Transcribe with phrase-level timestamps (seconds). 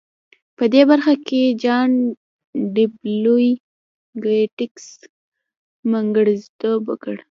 [0.57, 1.89] په دې برخه کې جان
[2.75, 3.35] ډبلیو
[4.23, 4.87] ګیټس
[5.91, 7.15] منځګړیتوب وکړ